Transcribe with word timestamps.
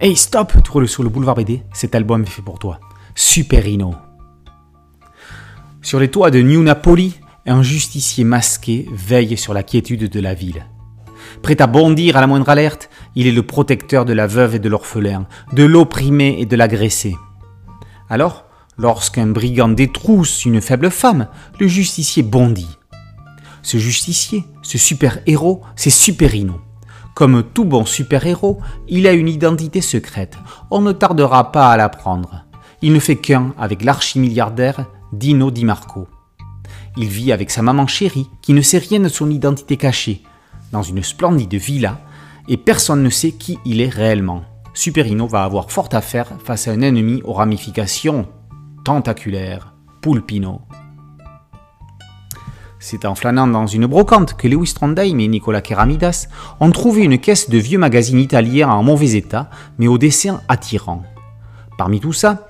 Hey 0.00 0.16
stop, 0.16 0.52
tu 0.64 0.70
roules 0.72 0.88
sur 0.88 1.04
le 1.04 1.08
boulevard 1.08 1.36
BD, 1.36 1.62
cet 1.72 1.94
album 1.94 2.24
est 2.24 2.28
fait 2.28 2.42
pour 2.42 2.58
toi. 2.58 2.80
Superino. 3.14 3.94
Sur 5.82 6.00
les 6.00 6.10
toits 6.10 6.32
de 6.32 6.42
New 6.42 6.64
Napoli, 6.64 7.20
un 7.46 7.62
justicier 7.62 8.24
masqué 8.24 8.88
veille 8.92 9.36
sur 9.36 9.54
la 9.54 9.62
quiétude 9.62 10.10
de 10.10 10.20
la 10.20 10.34
ville. 10.34 10.66
Prêt 11.42 11.62
à 11.62 11.68
bondir 11.68 12.16
à 12.16 12.20
la 12.20 12.26
moindre 12.26 12.48
alerte, 12.48 12.90
il 13.14 13.28
est 13.28 13.32
le 13.32 13.44
protecteur 13.44 14.04
de 14.04 14.12
la 14.12 14.26
veuve 14.26 14.56
et 14.56 14.58
de 14.58 14.68
l'orphelin, 14.68 15.28
de 15.52 15.62
l'opprimé 15.62 16.36
et 16.40 16.46
de 16.46 16.56
l'agressé. 16.56 17.14
Alors, 18.10 18.46
lorsqu'un 18.76 19.28
brigand 19.28 19.68
détrousse 19.68 20.44
une 20.44 20.60
faible 20.60 20.90
femme, 20.90 21.28
le 21.60 21.68
justicier 21.68 22.24
bondit. 22.24 22.78
Ce 23.62 23.78
justicier, 23.78 24.44
ce 24.62 24.76
super-héros, 24.76 25.62
c'est 25.76 25.90
Superino. 25.90 26.60
Comme 27.14 27.44
tout 27.44 27.64
bon 27.64 27.84
super-héros, 27.84 28.58
il 28.88 29.06
a 29.06 29.12
une 29.12 29.28
identité 29.28 29.80
secrète. 29.80 30.36
On 30.72 30.80
ne 30.80 30.90
tardera 30.90 31.52
pas 31.52 31.70
à 31.70 31.76
l'apprendre. 31.76 32.44
Il 32.82 32.92
ne 32.92 32.98
fait 32.98 33.16
qu'un 33.16 33.54
avec 33.56 33.84
l'archimilliardaire 33.84 34.86
Dino 35.12 35.52
Di 35.52 35.64
Marco. 35.64 36.08
Il 36.96 37.08
vit 37.08 37.32
avec 37.32 37.52
sa 37.52 37.62
maman 37.62 37.86
chérie, 37.86 38.28
qui 38.42 38.52
ne 38.52 38.62
sait 38.62 38.78
rien 38.78 38.98
de 38.98 39.08
son 39.08 39.30
identité 39.30 39.76
cachée, 39.76 40.22
dans 40.72 40.82
une 40.82 41.04
splendide 41.04 41.54
villa, 41.54 42.00
et 42.48 42.56
personne 42.56 43.02
ne 43.02 43.10
sait 43.10 43.32
qui 43.32 43.58
il 43.64 43.80
est 43.80 43.88
réellement. 43.88 44.42
Superino 44.74 45.28
va 45.28 45.44
avoir 45.44 45.70
fort 45.70 45.88
à 45.92 46.00
faire 46.00 46.32
face 46.44 46.66
à 46.66 46.72
un 46.72 46.80
ennemi 46.80 47.22
aux 47.24 47.32
ramifications 47.32 48.26
tentaculaires, 48.84 49.74
Pulpino. 50.02 50.62
C'est 52.86 53.06
en 53.06 53.14
flânant 53.14 53.46
dans 53.46 53.66
une 53.66 53.86
brocante 53.86 54.34
que 54.34 54.46
Lewis 54.46 54.74
Trondheim 54.74 55.18
et 55.18 55.26
Nicolas 55.26 55.62
Keramidas 55.62 56.28
ont 56.60 56.70
trouvé 56.70 57.00
une 57.00 57.18
caisse 57.18 57.48
de 57.48 57.56
vieux 57.56 57.78
magazines 57.78 58.18
italiens 58.18 58.68
en 58.68 58.82
mauvais 58.82 59.12
état, 59.12 59.48
mais 59.78 59.88
au 59.88 59.96
dessin 59.96 60.42
attirant. 60.48 61.02
Parmi 61.78 61.98
tout 61.98 62.12
ça, 62.12 62.46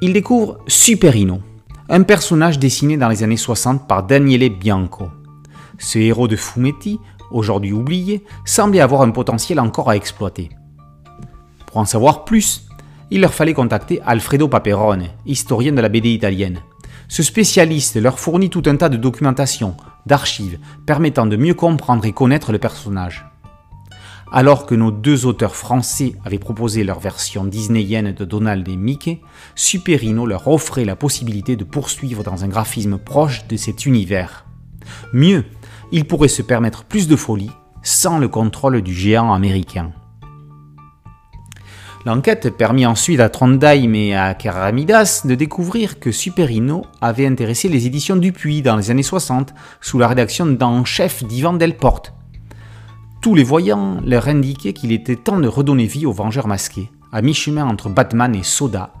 ils 0.00 0.14
découvrent 0.14 0.56
Superino, 0.68 1.40
un 1.90 2.02
personnage 2.02 2.58
dessiné 2.58 2.96
dans 2.96 3.10
les 3.10 3.24
années 3.24 3.36
60 3.36 3.86
par 3.86 4.04
Daniele 4.04 4.48
Bianco. 4.48 5.10
Ce 5.78 5.98
héros 5.98 6.28
de 6.28 6.36
fumetti, 6.36 6.98
aujourd'hui 7.30 7.74
oublié, 7.74 8.24
semblait 8.46 8.80
avoir 8.80 9.02
un 9.02 9.10
potentiel 9.10 9.60
encore 9.60 9.90
à 9.90 9.96
exploiter. 9.96 10.48
Pour 11.66 11.76
en 11.76 11.84
savoir 11.84 12.24
plus, 12.24 12.68
il 13.10 13.20
leur 13.20 13.34
fallait 13.34 13.52
contacter 13.52 14.00
Alfredo 14.06 14.48
Paperone, 14.48 15.08
historien 15.26 15.72
de 15.72 15.82
la 15.82 15.90
BD 15.90 16.08
italienne. 16.08 16.60
Ce 17.12 17.22
spécialiste 17.22 18.00
leur 18.00 18.18
fournit 18.18 18.48
tout 18.48 18.62
un 18.64 18.76
tas 18.76 18.88
de 18.88 18.96
documentation, 18.96 19.76
d'archives, 20.06 20.58
permettant 20.86 21.26
de 21.26 21.36
mieux 21.36 21.52
comprendre 21.52 22.06
et 22.06 22.14
connaître 22.14 22.52
le 22.52 22.58
personnage. 22.58 23.26
Alors 24.32 24.64
que 24.64 24.74
nos 24.74 24.90
deux 24.90 25.26
auteurs 25.26 25.54
français 25.54 26.14
avaient 26.24 26.38
proposé 26.38 26.84
leur 26.84 27.00
version 27.00 27.44
disneyenne 27.44 28.12
de 28.12 28.24
Donald 28.24 28.66
et 28.66 28.76
Mickey, 28.76 29.20
Superino 29.54 30.24
leur 30.24 30.48
offrait 30.48 30.86
la 30.86 30.96
possibilité 30.96 31.54
de 31.54 31.64
poursuivre 31.64 32.24
dans 32.24 32.44
un 32.44 32.48
graphisme 32.48 32.96
proche 32.96 33.46
de 33.46 33.58
cet 33.58 33.84
univers. 33.84 34.46
Mieux, 35.12 35.44
ils 35.92 36.06
pourraient 36.06 36.28
se 36.28 36.40
permettre 36.40 36.84
plus 36.84 37.08
de 37.08 37.16
folie 37.16 37.50
sans 37.82 38.18
le 38.18 38.28
contrôle 38.28 38.80
du 38.80 38.94
géant 38.94 39.34
américain. 39.34 39.92
L'enquête 42.04 42.50
permit 42.56 42.84
ensuite 42.84 43.20
à 43.20 43.28
Trondheim 43.28 43.94
et 43.94 44.16
à 44.16 44.34
Keramidas 44.34 45.22
de 45.24 45.36
découvrir 45.36 46.00
que 46.00 46.10
Superino 46.10 46.84
avait 47.00 47.26
intéressé 47.26 47.68
les 47.68 47.86
éditions 47.86 48.16
Dupuis 48.16 48.60
dans 48.60 48.76
les 48.76 48.90
années 48.90 49.04
60 49.04 49.54
sous 49.80 50.00
la 50.00 50.08
rédaction 50.08 50.46
d'en 50.46 50.84
chef 50.84 51.22
d'Ivan 51.22 51.52
Delporte. 51.52 52.12
Tous 53.20 53.36
les 53.36 53.44
voyants 53.44 54.00
leur 54.04 54.26
indiquaient 54.26 54.72
qu'il 54.72 54.90
était 54.90 55.14
temps 55.14 55.38
de 55.38 55.46
redonner 55.46 55.86
vie 55.86 56.04
aux 56.04 56.12
Vengeurs 56.12 56.48
masqués, 56.48 56.90
à 57.12 57.22
mi-chemin 57.22 57.64
entre 57.64 57.88
Batman 57.88 58.34
et 58.34 58.42
Soda, 58.42 58.92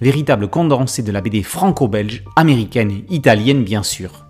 véritable 0.00 0.48
condensé 0.48 1.02
de 1.02 1.12
la 1.12 1.20
BD 1.20 1.44
franco-belge, 1.44 2.24
américaine 2.34 2.90
et 2.90 3.04
italienne 3.14 3.62
bien 3.62 3.84
sûr. 3.84 4.26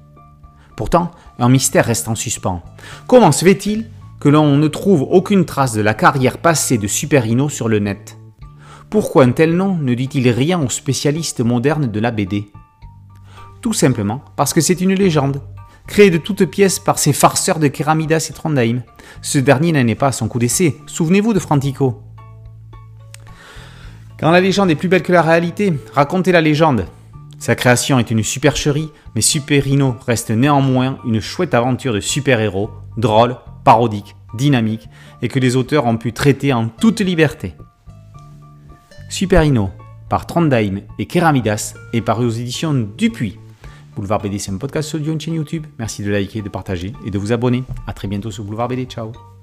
Pourtant, 0.76 1.12
un 1.38 1.48
mystère 1.48 1.86
reste 1.86 2.08
en 2.08 2.14
suspens. 2.14 2.62
Comment 3.06 3.32
se 3.32 3.46
fait-il 3.46 3.86
que 4.20 4.28
l'on 4.28 4.58
ne 4.58 4.68
trouve 4.68 5.00
aucune 5.00 5.46
trace 5.46 5.72
de 5.72 5.80
la 5.80 5.94
carrière 5.94 6.36
passée 6.36 6.76
de 6.76 6.86
Superino 6.86 7.48
sur 7.48 7.68
le 7.68 7.78
net? 7.78 8.17
Pourquoi 8.90 9.24
un 9.24 9.32
tel 9.32 9.54
nom 9.54 9.76
ne 9.76 9.92
dit-il 9.92 10.30
rien 10.30 10.60
aux 10.60 10.70
spécialistes 10.70 11.40
modernes 11.40 11.88
de 11.88 12.00
la 12.00 12.10
BD 12.10 12.50
Tout 13.60 13.74
simplement 13.74 14.22
parce 14.34 14.54
que 14.54 14.62
c'est 14.62 14.80
une 14.80 14.94
légende, 14.94 15.42
créée 15.86 16.10
de 16.10 16.16
toutes 16.16 16.46
pièces 16.46 16.78
par 16.78 16.98
ces 16.98 17.12
farceurs 17.12 17.58
de 17.58 17.68
Keramidas 17.68 18.28
et 18.30 18.32
Trondheim. 18.32 18.82
Ce 19.20 19.38
dernier 19.38 19.72
n'en 19.72 19.86
est 19.86 19.94
pas 19.94 20.08
à 20.08 20.12
son 20.12 20.28
coup 20.28 20.38
d'essai, 20.38 20.76
souvenez-vous 20.86 21.34
de 21.34 21.38
Frantico. 21.38 22.02
Quand 24.18 24.30
la 24.30 24.40
légende 24.40 24.70
est 24.70 24.74
plus 24.74 24.88
belle 24.88 25.02
que 25.02 25.12
la 25.12 25.22
réalité, 25.22 25.74
racontez 25.92 26.32
la 26.32 26.40
légende. 26.40 26.86
Sa 27.38 27.54
création 27.54 27.98
est 27.98 28.10
une 28.10 28.24
supercherie, 28.24 28.90
mais 29.14 29.20
Superino 29.20 29.96
reste 30.06 30.30
néanmoins 30.30 30.98
une 31.04 31.20
chouette 31.20 31.54
aventure 31.54 31.92
de 31.92 32.00
super-héros, 32.00 32.70
drôle, 32.96 33.36
parodique, 33.64 34.16
dynamique, 34.34 34.88
et 35.22 35.28
que 35.28 35.38
les 35.38 35.56
auteurs 35.56 35.86
ont 35.86 35.98
pu 35.98 36.12
traiter 36.12 36.52
en 36.52 36.68
toute 36.68 37.00
liberté. 37.00 37.54
Superino 39.08 39.70
par 40.08 40.26
Trondheim 40.26 40.82
et 40.98 41.06
Keramidas 41.06 41.74
est 41.92 42.00
paru 42.00 42.26
aux 42.26 42.30
éditions 42.30 42.88
Dupuis. 42.96 43.38
Boulevard 43.94 44.20
BD, 44.20 44.38
c'est 44.38 44.52
un 44.52 44.58
podcast 44.58 44.94
audio, 44.94 45.12
une 45.12 45.20
chaîne 45.20 45.34
YouTube. 45.34 45.66
Merci 45.78 46.02
de 46.02 46.10
liker, 46.10 46.40
de 46.42 46.48
partager 46.48 46.92
et 47.04 47.10
de 47.10 47.18
vous 47.18 47.32
abonner. 47.32 47.64
A 47.86 47.92
très 47.92 48.08
bientôt 48.08 48.30
sur 48.30 48.44
Boulevard 48.44 48.68
BD. 48.68 48.84
Ciao 48.84 49.37